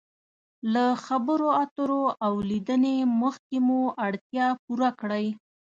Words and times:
له 0.73 0.85
خبرو 1.05 1.47
اترو 1.63 2.03
او 2.25 2.33
لیدنې 2.49 2.95
مخکې 3.21 3.57
مو 3.67 3.81
اړتیا 4.05 4.47
پوره 4.63 4.89
کړئ. 4.99 5.27